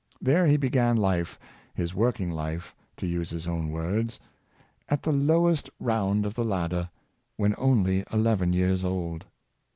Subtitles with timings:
[0.19, 1.37] There he began life,
[1.75, 4.19] his working life, to use his own words,"
[4.89, 6.89] at the low est round of the ladder,"
[7.37, 9.25] when only eleven years old.